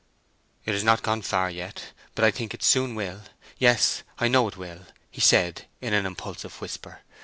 "It 0.65 0.73
has 0.73 0.83
not 0.83 1.03
gone 1.03 1.21
far 1.21 1.51
yet, 1.51 1.91
but 2.15 2.25
I 2.25 2.31
think 2.31 2.55
it 2.55 2.61
will 2.61 2.65
soon—yes, 2.65 4.01
I 4.17 4.27
know 4.29 4.47
it 4.47 4.57
will," 4.57 4.83
he 5.11 5.21
said, 5.21 5.67
in 5.79 5.93
an 5.93 6.07
impulsive 6.07 6.59
whisper. 6.59 7.01